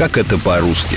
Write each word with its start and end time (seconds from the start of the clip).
Как 0.00 0.16
это 0.16 0.38
по-русски? 0.38 0.96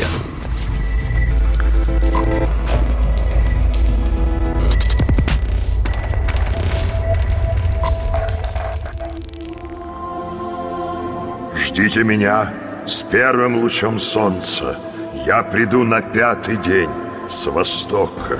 Ждите 11.54 12.06
меня 12.06 12.54
с 12.88 13.04
первым 13.12 13.58
лучом 13.58 14.00
солнца. 14.00 14.80
Я 15.26 15.44
приду 15.44 15.84
на 15.84 16.02
пятый 16.02 16.56
день 16.56 16.90
с 17.30 17.46
востока. 17.48 18.40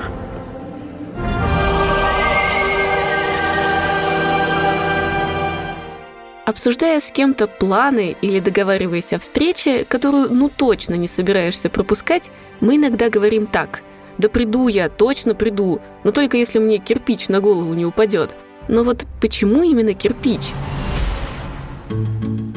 Обсуждая 6.44 7.00
с 7.00 7.10
кем-то 7.10 7.46
планы 7.46 8.16
или 8.20 8.38
договариваясь 8.38 9.14
о 9.14 9.18
встрече, 9.18 9.86
которую 9.88 10.28
ну 10.30 10.50
точно 10.54 10.94
не 10.94 11.08
собираешься 11.08 11.70
пропускать, 11.70 12.30
мы 12.60 12.76
иногда 12.76 13.08
говорим 13.08 13.46
так 13.46 13.80
«Да 14.18 14.28
приду 14.28 14.68
я, 14.68 14.90
точно 14.90 15.34
приду, 15.34 15.80
но 16.04 16.12
только 16.12 16.36
если 16.36 16.58
мне 16.58 16.76
кирпич 16.76 17.28
на 17.28 17.40
голову 17.40 17.72
не 17.72 17.86
упадет». 17.86 18.36
Но 18.68 18.84
вот 18.84 19.06
почему 19.22 19.62
именно 19.62 19.94
кирпич? 19.94 20.52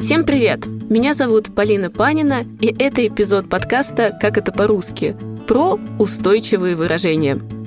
Всем 0.00 0.24
привет! 0.24 0.66
Меня 0.66 1.14
зовут 1.14 1.54
Полина 1.54 1.90
Панина, 1.90 2.44
и 2.60 2.74
это 2.78 3.06
эпизод 3.06 3.48
подкаста 3.48 4.16
«Как 4.20 4.36
это 4.36 4.52
по-русски» 4.52 5.16
про 5.46 5.78
устойчивые 5.98 6.76
выражения– 6.76 7.40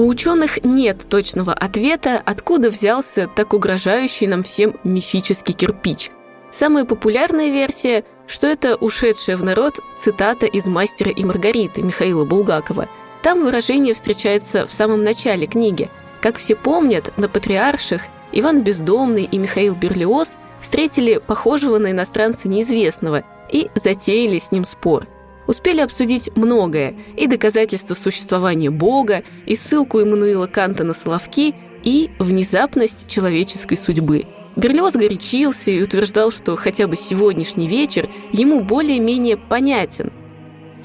у 0.00 0.06
ученых 0.06 0.64
нет 0.64 1.06
точного 1.10 1.52
ответа, 1.52 2.22
откуда 2.24 2.70
взялся 2.70 3.28
так 3.36 3.52
угрожающий 3.52 4.26
нам 4.26 4.42
всем 4.42 4.74
мифический 4.82 5.52
кирпич. 5.52 6.10
Самая 6.50 6.86
популярная 6.86 7.50
версия, 7.50 8.04
что 8.26 8.46
это 8.46 8.76
ушедшая 8.76 9.36
в 9.36 9.44
народ 9.44 9.78
цитата 9.98 10.46
из 10.46 10.66
«Мастера 10.68 11.10
и 11.10 11.22
Маргариты» 11.22 11.82
Михаила 11.82 12.24
Булгакова. 12.24 12.88
Там 13.22 13.42
выражение 13.42 13.92
встречается 13.92 14.66
в 14.66 14.72
самом 14.72 15.04
начале 15.04 15.46
книги. 15.46 15.90
Как 16.22 16.38
все 16.38 16.56
помнят, 16.56 17.12
на 17.18 17.28
патриарших 17.28 18.00
Иван 18.32 18.62
Бездомный 18.62 19.24
и 19.24 19.36
Михаил 19.36 19.74
Берлиоз 19.74 20.38
встретили 20.60 21.18
похожего 21.18 21.76
на 21.76 21.90
иностранца 21.90 22.48
неизвестного 22.48 23.22
и 23.52 23.68
затеяли 23.74 24.38
с 24.38 24.50
ним 24.50 24.64
спор– 24.64 25.06
успели 25.50 25.80
обсудить 25.80 26.30
многое– 26.36 26.94
и 27.16 27.26
доказательства 27.26 27.94
существования 27.94 28.70
Бога, 28.70 29.24
и 29.46 29.56
ссылку 29.56 30.00
Иммануила 30.00 30.46
Канта 30.46 30.84
на 30.84 30.94
Соловки, 30.94 31.54
и 31.82 32.10
внезапность 32.20 33.08
человеческой 33.08 33.76
судьбы. 33.76 34.26
Берлиоз 34.54 34.94
горячился 34.94 35.72
и 35.72 35.82
утверждал, 35.82 36.30
что 36.30 36.54
хотя 36.54 36.86
бы 36.86 36.96
сегодняшний 36.96 37.66
вечер 37.66 38.08
ему 38.32 38.62
более-менее 38.62 39.36
понятен. 39.36 40.12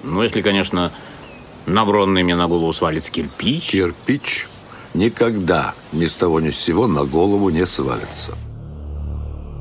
Ну, 0.04 0.24
если, 0.24 0.42
конечно, 0.42 0.92
на 1.68 1.86
бронный 1.86 2.24
мне 2.24 2.36
на 2.36 2.48
голову 2.48 2.74
свалится 2.74 3.12
кирпич. 3.12 3.70
Кирпич 3.70 4.48
никогда 4.96 5.76
ни 5.94 6.08
с 6.08 6.14
того 6.14 6.40
ни 6.40 6.50
с 6.50 6.58
сего 6.58 6.88
на 6.88 7.04
голову 7.04 7.50
не 7.50 7.68
свалится. 7.68 8.34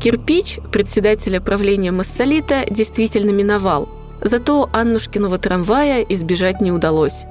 Кирпич 0.03 0.61
председателя 0.73 1.41
правления 1.41 1.93
Массолита 1.93 2.65
действительно 2.71 3.31
миновал– 3.31 3.89
Зато 4.21 4.69
Аннушкиного 4.73 5.39
трамвая 5.39 6.03
избежать 6.03 6.61
не 6.61 6.73
удалось. 6.73 7.25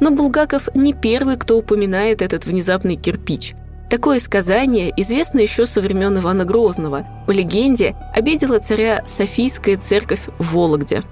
Но 0.00 0.10
Булгаков 0.10 0.68
не 0.74 0.92
первый, 0.92 1.36
кто 1.36 1.58
упоминает 1.58 2.22
этот 2.22 2.46
внезапный 2.46 2.96
кирпич. 2.96 3.54
Такое 3.90 4.20
сказание 4.20 4.92
известно 4.96 5.40
еще 5.40 5.66
со 5.66 5.80
времен 5.80 6.18
Ивана 6.18 6.44
Грозного. 6.44 7.06
В 7.26 7.30
легенде 7.30 7.96
обидела 8.14 8.58
царя 8.58 9.02
Софийская 9.06 9.76
церковь 9.78 10.20
в 10.38 10.52
Вологде. 10.52 11.02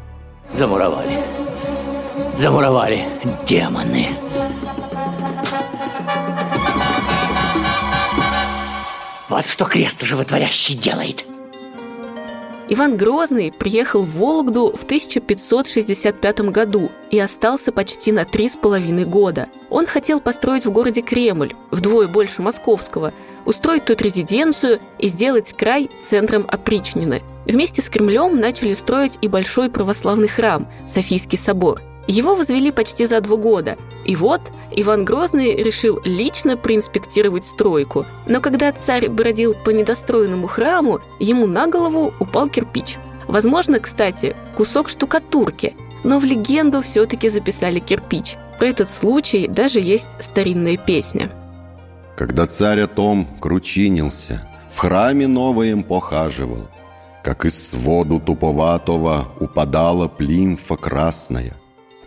Замуровали. 0.54 1.24
Замуровали 2.38 3.04
демоны. 3.48 4.08
Вот 9.28 9.46
что 9.46 9.64
крест 9.64 10.02
животворящий 10.02 10.76
делает– 10.76 11.24
Иван 12.68 12.96
Грозный 12.96 13.52
приехал 13.52 14.02
в 14.02 14.16
Вологду 14.16 14.72
в 14.76 14.82
1565 14.82 16.40
году 16.50 16.90
и 17.12 17.18
остался 17.18 17.70
почти 17.70 18.10
на 18.10 18.24
три 18.24 18.48
с 18.48 18.56
половиной 18.56 19.04
года. 19.04 19.48
Он 19.70 19.86
хотел 19.86 20.20
построить 20.20 20.66
в 20.66 20.72
городе 20.72 21.00
Кремль, 21.00 21.54
вдвое 21.70 22.08
больше 22.08 22.42
московского, 22.42 23.12
устроить 23.44 23.84
тут 23.84 24.02
резиденцию 24.02 24.80
и 24.98 25.06
сделать 25.06 25.52
край 25.52 25.88
центром 26.02 26.44
опричнины. 26.48 27.22
Вместе 27.46 27.82
с 27.82 27.88
Кремлем 27.88 28.40
начали 28.40 28.74
строить 28.74 29.16
и 29.20 29.28
большой 29.28 29.70
православный 29.70 30.28
храм– 30.28 30.66
Софийский 30.88 31.38
собор– 31.38 31.80
его 32.08 32.36
возвели 32.36 32.70
почти 32.70 33.04
за 33.04 33.20
два 33.20 33.36
года. 33.36 33.76
И 34.06 34.14
вот 34.14 34.40
Иван 34.70 35.04
Грозный 35.04 35.56
решил 35.56 36.00
лично 36.04 36.56
проинспектировать 36.56 37.44
стройку. 37.44 38.06
Но 38.28 38.40
когда 38.40 38.70
царь 38.70 39.08
бродил 39.08 39.54
по 39.54 39.70
недостроенному 39.70 40.46
храму, 40.46 41.00
ему 41.18 41.46
на 41.46 41.66
голову 41.66 42.14
упал 42.20 42.48
кирпич. 42.48 42.98
Возможно, 43.26 43.80
кстати, 43.80 44.36
кусок 44.56 44.88
штукатурки, 44.88 45.74
но 46.04 46.20
в 46.20 46.24
легенду 46.24 46.82
все-таки 46.82 47.28
записали 47.28 47.80
кирпич. 47.80 48.36
Про 48.60 48.68
этот 48.68 48.92
случай 48.92 49.48
даже 49.48 49.80
есть 49.80 50.08
старинная 50.20 50.76
песня. 50.76 51.32
Когда 52.16 52.46
царь 52.46 52.82
о 52.82 52.86
том 52.86 53.26
кручинился, 53.40 54.48
в 54.72 54.78
храме 54.78 55.26
новоем 55.26 55.82
похаживал, 55.82 56.68
как 57.24 57.44
из 57.44 57.70
своду 57.70 58.20
туповатого 58.20 59.26
упадала 59.40 60.06
плимфа 60.06 60.76
красная– 60.76 61.54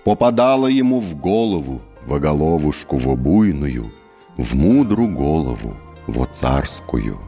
попадала 0.10 0.66
ему 0.66 1.00
в 1.00 1.16
голову, 1.16 1.82
во 2.10 2.20
головушку 2.20 2.98
во 2.98 3.16
буйную, 3.16 3.92
в 4.36 4.56
мудрую 4.56 5.16
голову, 5.16 5.78
во 6.08 6.26
царскую. 6.26 7.20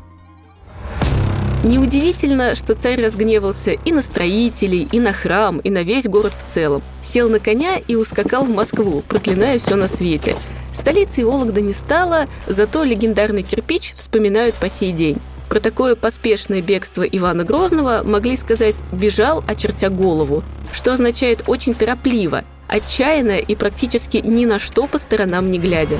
Неудивительно, 1.64 2.56
что 2.56 2.74
царь 2.74 3.00
разгневался 3.00 3.74
и 3.74 3.92
на 3.92 4.02
строителей, 4.02 4.88
и 4.92 5.00
на 5.00 5.14
храм, 5.14 5.60
и 5.60 5.70
на 5.70 5.84
весь 5.84 6.06
город 6.06 6.34
в 6.34 6.52
целом. 6.52 6.82
Сел 7.04 7.30
на 7.30 7.40
коня 7.40 7.78
и 7.78 7.94
ускакал 7.94 8.46
в 8.46 8.50
Москву, 8.50 9.04
проклиная 9.08 9.60
все 9.60 9.76
на 9.76 9.88
свете. 9.88 10.36
Столицей 10.74 11.26
Вологда 11.26 11.62
не 11.62 11.74
стало, 11.74 12.28
зато 12.48 12.84
легендарный 12.84 13.44
кирпич 13.44 13.94
вспоминают 13.96 14.56
по 14.56 14.68
сей 14.68 14.92
день. 14.92 15.20
Про 15.48 15.60
такое 15.60 15.96
поспешное 15.96 16.62
бегство 16.64 17.04
Ивана 17.04 17.44
Грозного 17.44 18.02
могли 18.04 18.36
сказать 18.36 18.78
«бежал, 18.92 19.44
очертя 19.48 19.90
голову», 19.90 20.44
что 20.72 20.94
означает 20.94 21.44
«очень 21.48 21.76
торопливо», 21.76 22.46
отчаянно 22.72 23.38
и 23.38 23.56
практически 23.56 24.18
ни 24.18 24.46
на 24.46 24.58
что 24.58 24.88
по 24.88 24.98
сторонам 24.98 25.52
не 25.52 25.60
глядя. 25.60 26.00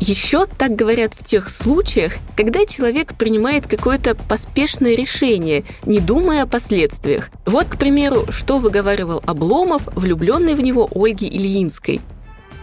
Еще 0.00 0.46
так 0.46 0.74
говорят 0.74 1.12
в 1.14 1.24
тех 1.24 1.50
случаях, 1.50 2.14
когда 2.34 2.64
человек 2.64 3.14
принимает 3.14 3.66
какое-то 3.66 4.14
поспешное 4.14 4.94
решение, 4.94 5.64
не 5.84 6.00
думая 6.00 6.44
о 6.44 6.46
последствиях. 6.46 7.28
Вот, 7.44 7.66
к 7.66 7.76
примеру, 7.76 8.24
что 8.30 8.58
выговаривал 8.58 9.22
Обломов, 9.26 9.82
влюбленный 9.94 10.54
в 10.54 10.60
него 10.62 10.88
Ольги 10.94 11.28
Ильинской. 11.28 12.00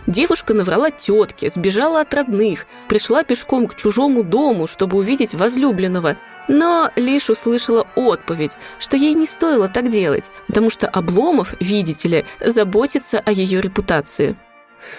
Девушка 0.08 0.56
наврала 0.56 0.90
тетке, 0.90 1.50
сбежала 1.50 2.02
от 2.02 2.14
родных, 2.14 2.66
пришла 2.88 3.24
пешком 3.24 3.68
к 3.68 3.76
чужому 3.76 4.24
дому, 4.24 4.66
чтобы 4.66 4.98
увидеть 4.98 5.36
возлюбленного, 5.36 6.18
но 6.48 6.92
лишь 6.96 7.30
услышала 7.30 7.88
отповедь, 7.96 8.58
что 8.80 8.98
ей 8.98 9.14
не 9.14 9.26
стоило 9.26 9.68
так 9.68 9.90
делать, 9.90 10.32
потому 10.48 10.70
что 10.70 10.88
Обломов, 10.88 11.54
видите 11.60 12.08
ли, 12.08 12.26
заботится 12.44 13.20
о 13.20 13.32
ее 13.32 13.62
репутации. 13.62 14.36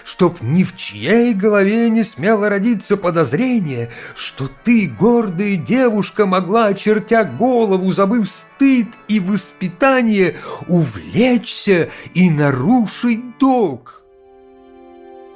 Чтоб 0.05 0.43
ни 0.43 0.65
в 0.65 0.77
чьей 0.77 1.33
голове 1.33 1.89
не 1.89 2.03
смело 2.03 2.49
родиться 2.50 2.97
подозрение, 2.97 3.91
что 4.15 4.50
ты, 4.65 4.87
гордая 4.87 5.56
девушка, 5.56 6.27
могла, 6.27 6.67
очертя 6.67 7.25
голову, 7.25 7.91
забыв 7.93 8.29
стыд 8.29 8.89
и 9.06 9.19
воспитание, 9.19 10.37
увлечься 10.67 11.89
и 12.12 12.29
нарушить 12.29 13.39
долг. 13.39 14.03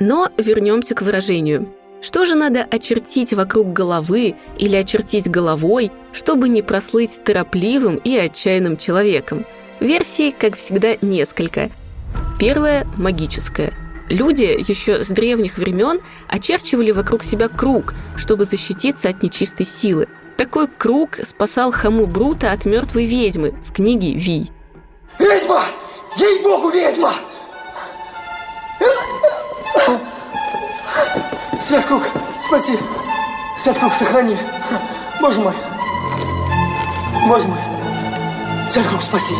Но 0.00 0.28
вернемся 0.36 0.94
к 0.94 1.02
выражению– 1.02 1.72
что 2.02 2.24
же 2.26 2.34
надо 2.34 2.66
очертить 2.68 3.32
вокруг 3.32 3.72
головы 3.72 4.34
или 4.58 4.76
очертить 4.76 5.30
головой, 5.30 5.90
чтобы 6.12 6.48
не 6.48 6.60
прослыть 6.60 7.22
торопливым 7.24 7.96
и 7.96 8.16
отчаянным 8.16 8.76
человеком? 8.76 9.46
Версий, 9.80 10.32
как 10.32 10.56
всегда, 10.56 10.96
несколько. 11.00 11.70
Первая– 12.38 12.86
магическая. 12.96 13.72
Люди 14.08 14.42
еще 14.42 15.02
с 15.02 15.06
древних 15.06 15.56
времен 15.58 16.00
очерчивали 16.28 16.90
вокруг 16.90 17.22
себя 17.22 17.48
круг, 17.48 17.94
чтобы 18.16 18.44
защититься 18.44 19.08
от 19.08 19.22
нечистой 19.22 19.64
силы. 19.64 20.08
Такой 20.36 20.66
круг 20.66 21.18
спасал 21.24 21.70
Хаму 21.70 22.06
Брута 22.06 22.50
от 22.50 22.64
мертвой 22.64 23.06
ведьмы 23.06 23.54
в 23.64 23.72
книге 23.72 24.14
«Вий». 24.14 24.50
Ведьма! 25.18 25.62
Ей-богу, 26.16 26.70
ведьма! 26.70 27.14
Святкруг, 31.62 32.02
спаси! 32.44 32.76
Святкруг, 33.56 33.92
сохрани! 33.92 34.36
Боже 35.20 35.40
мой! 35.40 35.52
Боже 37.28 37.46
мой! 37.46 37.58
Святкруг, 38.68 39.00
спаси! 39.00 39.34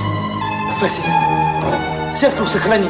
Спаси. 0.73 1.03
Сетку 2.15 2.47
сохрани. 2.47 2.89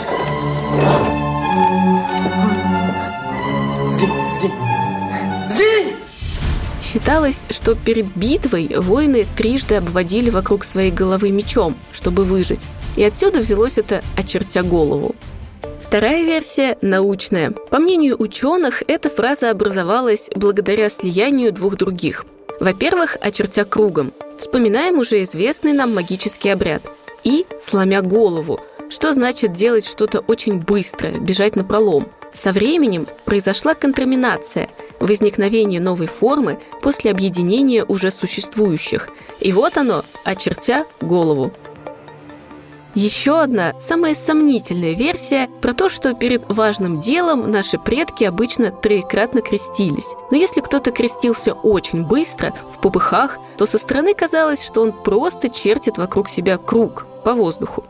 Сгинь, 3.91 4.13
сгинь. 4.35 4.53
Сгинь! 5.49 5.97
Считалось, 6.83 7.47
что 7.49 7.75
перед 7.75 8.15
битвой 8.15 8.69
воины 8.77 9.27
трижды 9.37 9.77
обводили 9.77 10.29
вокруг 10.29 10.65
своей 10.65 10.91
головы 10.91 11.31
мечом, 11.31 11.77
чтобы 11.91 12.25
выжить. 12.25 12.61
И 12.97 13.03
отсюда 13.03 13.39
взялось 13.39 13.79
это 13.79 14.03
«очертя 14.15 14.63
голову». 14.63 15.15
Вторая 15.93 16.25
версия– 16.25 16.79
научная. 16.81 17.51
По 17.51 17.79
мнению 17.79 18.17
ученых, 18.19 18.83
эта 18.87 19.11
фраза 19.11 19.51
образовалась 19.51 20.31
благодаря 20.35 20.89
слиянию 20.89 21.53
двух 21.53 21.77
других. 21.77 22.25
Во-первых, 22.61 23.19
очертя 23.21 23.67
кругом. 23.67 24.15
Вспоминаем 24.39 24.99
уже 24.99 25.23
известный 25.23 25.75
нам 25.75 25.95
магический 25.95 26.49
обряд. 26.49 26.81
И 27.25 27.45
сломя 27.61 28.01
голову, 28.01 28.59
что 28.89 29.13
значит 29.13 29.53
делать 29.53 29.85
что-то 29.85 30.21
очень 30.21 30.61
быстрое, 30.61 31.19
бежать 31.19 31.57
на 31.57 31.63
пролом. 31.63 32.09
Со 32.33 32.53
временем 32.53 33.07
произошла 33.27 33.75
контраминация, 33.75 34.71
возникновение 34.99 35.79
новой 35.79 36.07
формы 36.07 36.59
после 36.81 37.11
объединения 37.11 37.85
уже 37.85 38.11
существующих. 38.11 39.11
И 39.41 39.53
вот 39.53 39.77
оно, 39.77 40.07
очертя 40.25 40.87
голову. 41.03 41.53
Еще 42.95 43.41
одна, 43.41 43.75
самая 43.81 44.15
сомнительная 44.15 44.93
версия 44.93 45.49
про 45.63 45.73
то, 45.73 45.89
что 45.89 46.15
перед 46.15 46.43
важным 46.49 47.01
делом 47.01 47.51
наши 47.51 47.79
предки 47.79 48.25
обычно 48.25 48.71
троекратно 48.71 49.41
крестились. 49.41 50.09
Но 50.31 50.37
если 50.37 50.61
кто-то 50.61 50.91
крестился 50.91 51.55
очень 51.55 52.05
быстро, 52.05 52.53
в 52.71 52.81
попыхах, 52.81 53.39
то 53.57 53.65
со 53.65 53.79
стороны 53.79 54.15
казалось, 54.15 54.63
что 54.63 54.83
он 54.83 54.93
просто 54.93 55.49
чертит 55.49 55.97
вокруг 55.97 56.29
себя 56.29 56.59
круг 56.59 57.07
по 57.25 57.35
воздуху. 57.35 57.85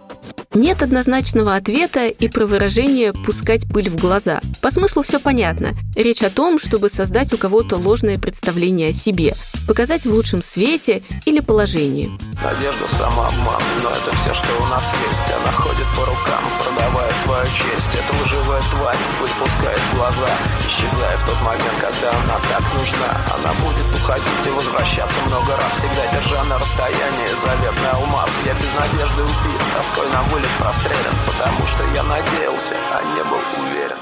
Нет 0.54 0.82
однозначного 0.82 1.56
ответа 1.56 2.08
и 2.08 2.28
про 2.28 2.44
выражение 2.44 3.14
«пускать 3.14 3.66
пыль 3.72 3.88
в 3.88 3.96
глаза». 3.96 4.40
По 4.60 4.70
смыслу 4.70 5.02
все 5.02 5.18
понятно. 5.18 5.70
Речь 5.96 6.22
о 6.22 6.28
том, 6.28 6.58
чтобы 6.58 6.90
создать 6.90 7.32
у 7.32 7.38
кого-то 7.38 7.76
ложное 7.76 8.18
представление 8.18 8.90
о 8.90 8.92
себе, 8.92 9.34
показать 9.66 10.04
в 10.04 10.12
лучшем 10.12 10.42
свете 10.42 11.02
или 11.24 11.40
положении. 11.40 12.12
Надежда 12.44 12.86
самообман, 12.86 13.62
но 13.82 13.90
это 13.90 14.14
все, 14.16 14.34
что 14.34 14.52
у 14.60 14.66
нас 14.66 14.84
есть. 15.08 15.24
Она 15.32 15.52
ходит 15.52 15.86
по 15.96 16.04
рукам, 16.04 16.44
продавая 16.62 17.12
свою 17.24 17.48
честь. 17.56 17.92
Это 17.96 18.12
лживая 18.22 18.60
тварь, 18.76 18.98
выпускает 19.22 19.80
глаза, 19.94 20.32
исчезая 20.68 21.16
в 21.16 21.24
тот 21.24 21.40
момент, 21.40 21.76
когда 21.80 22.12
она 22.12 22.36
так 22.52 22.64
нужна. 22.76 23.10
Она 23.32 23.52
будет 23.64 23.88
уходить 23.96 24.44
и 24.46 24.50
возвращаться 24.50 25.16
много 25.26 25.56
раз, 25.56 25.72
всегда 25.80 26.04
держа 26.12 26.44
на 26.44 26.58
расстоянии 26.58 27.40
заветный 27.40 27.90
алмаз. 27.96 28.28
Я 28.44 28.52
без 28.52 28.72
надежды 28.76 29.21
убит, 29.22 29.60
тоской 29.76 30.10
на 30.10 30.22
вылет 30.24 30.50
прострелен, 30.58 31.14
потому 31.26 31.66
что 31.66 31.84
я 31.94 32.02
надеялся, 32.02 32.74
а 32.92 33.02
не 33.14 33.22
был 33.24 33.64
уверен. 33.64 33.96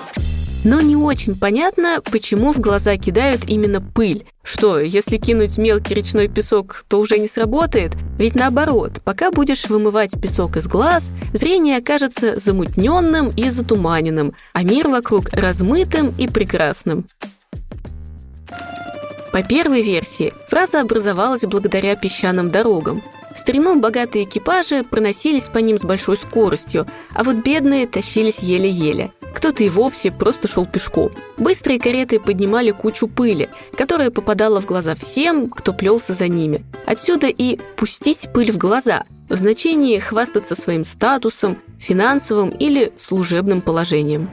Но 0.63 0.83
не 0.83 0.95
очень 0.95 1.39
понятно, 1.39 2.03
почему 2.11 2.53
в 2.53 2.61
глаза 2.61 2.97
кидают 2.99 3.49
именно 3.49 3.81
пыль. 3.81 4.27
Что, 4.43 4.79
если 4.79 5.17
кинуть 5.17 5.57
мелкий 5.57 5.95
речной 5.95 6.29
песок, 6.29 6.85
то 6.89 7.01
уже 7.01 7.19
не 7.19 7.29
сработает? 7.29 7.93
Ведь 8.19 8.35
наоборот, 8.35 9.01
пока 9.03 9.31
будешь 9.31 9.67
вымывать 9.71 10.21
песок 10.21 10.59
из 10.59 10.67
глаз, 10.67 11.09
зрение 11.33 11.79
окажется 11.79 12.39
замутненным 12.39 13.31
и 13.31 13.49
затуманенным, 13.49 14.35
а 14.53 14.63
мир 14.63 14.89
вокруг 14.89 15.31
размытым 15.31 16.13
и 16.19 16.29
прекрасным. 16.29 17.07
По 19.33 19.43
первой 19.43 19.83
версии, 19.83 20.35
фраза 20.49 20.81
образовалась 20.81 21.43
благодаря 21.43 21.97
песчаным 21.97 22.51
дорогам. 22.51 23.01
В 23.35 23.39
старину 23.39 23.79
богатые 23.79 24.25
экипажи 24.25 24.83
проносились 24.83 25.49
по 25.49 25.59
ним 25.59 25.79
с 25.79 25.85
большой 25.85 26.17
скоростью, 26.17 26.87
а 27.15 27.23
вот 27.23 27.37
бедные 27.37 27.87
тащились 27.87 28.41
еле-еле. 28.41 29.13
Кто-то 29.33 29.63
и 29.63 29.69
вовсе 29.69 30.11
просто 30.11 30.49
шел 30.49 30.67
пешком. 30.67 31.13
Быстрые 31.39 31.79
кареты 31.79 32.19
поднимали 32.19 32.73
кучу 32.73 33.07
пыли, 33.07 33.49
которая 33.77 34.11
попадала 34.11 34.61
в 34.61 34.67
глаза 34.67 34.97
всем, 34.97 35.49
кто 35.49 35.73
плелся 35.73 36.13
за 36.13 36.27
ними. 36.27 36.65
Отсюда 36.87 37.29
и 37.29 37.59
«пустить 37.77 38.29
пыль 38.35 38.51
в 38.51 38.59
глаза» 38.59 39.05
в 39.29 39.37
значении 39.37 40.01
хвастаться 40.01 40.57
своим 40.57 40.85
статусом, 40.85 41.57
финансовым 41.79 42.51
или 42.51 42.93
служебным 42.99 43.61
положением. 43.61 44.29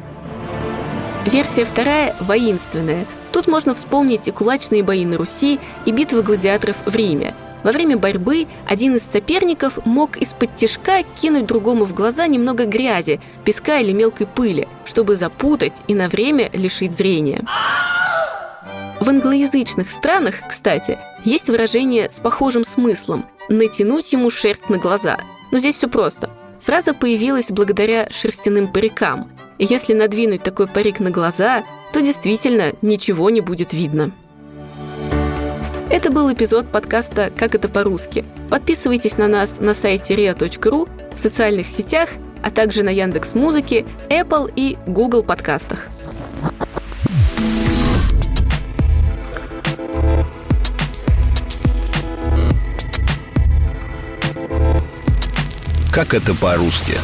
Версия 1.25 1.65
вторая– 1.65 2.15
воинственная. 2.19 3.05
Тут 3.31 3.47
можно 3.47 3.75
вспомнить 3.75 4.27
и 4.27 4.31
кулачные 4.31 4.81
бои 4.81 5.05
на 5.05 5.17
Руси, 5.17 5.59
и 5.85 5.91
битвы 5.91 6.23
гладиаторов 6.23 6.77
в 6.85 6.95
Риме– 6.95 7.35
во 7.67 7.73
время 7.73 7.97
борьбы 7.97 8.47
один 8.65 8.95
из 8.95 9.03
соперников 9.03 9.85
мог 9.85 10.15
из-под 10.15 10.55
тишка 10.55 11.03
кинуть 11.21 11.47
другому 11.47 11.83
в 11.83 11.93
глаза 11.93 12.25
немного 12.25 12.63
грязи, 12.63 13.19
песка 13.43 13.79
или 13.79 13.91
мелкой 13.91 14.25
пыли, 14.25 14.69
чтобы 14.85 15.17
запутать 15.17 15.81
и 15.89 15.93
на 15.93 16.07
время 16.07 16.49
лишить 16.53 16.93
зрения. 16.93 17.45
В 19.01 19.09
англоязычных 19.09 19.91
странах, 19.91 20.35
кстати, 20.47 20.97
есть 21.25 21.49
выражение 21.49 22.09
с 22.09 22.21
похожим 22.21 22.63
смыслом 22.63 23.25
«натянуть 23.49 24.13
ему 24.13 24.29
шерсть 24.29 24.69
на 24.69 24.77
глаза». 24.77 25.17
Но 25.51 25.59
здесь 25.59 25.75
все 25.75 25.89
просто. 25.89 26.29
Фраза 26.61 26.93
появилась 26.93 27.51
благодаря 27.51 28.07
шерстяным 28.11 28.71
парикам. 28.71 29.29
Если 29.59 29.93
надвинуть 29.93 30.41
такой 30.41 30.67
парик 30.67 31.01
на 31.01 31.11
глаза, 31.11 31.65
то 31.91 31.99
действительно 31.99 32.71
ничего 32.81 33.29
не 33.29 33.41
будет 33.41 33.73
видно. 33.73 34.13
Это 35.89 36.11
был 36.11 36.31
эпизод 36.31 36.69
подкаста 36.69 37.31
«Как 37.35 37.55
это 37.55 37.69
по-русски». 37.69 38.25
Подписывайтесь 38.49 39.17
на 39.17 39.29
нас 39.29 39.61
на 39.61 39.73
сайте 39.73 40.15
ria.ru, 40.15 40.89
в 41.15 41.17
социальных 41.17 41.69
сетях, 41.69 42.09
а 42.43 42.51
также 42.51 42.83
на 42.83 42.89
Яндекс 42.89 43.33
Музыке, 43.33 43.85
Apple 44.09 44.51
и 44.53 44.77
Google 44.85 45.23
подкастах. 45.23 45.87
Как 55.93 56.13
это 56.13 56.35
по-русски? 56.35 56.95